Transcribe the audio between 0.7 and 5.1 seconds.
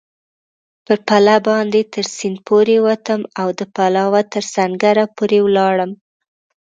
پر پله باندې تر سیند پورېوتم او د پلاوا تر سنګره